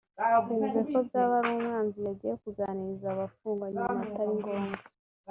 [0.47, 4.77] bivuze ko Byabarumwanzi yagiye kuganiriza abafungwa yumva atari ngombwa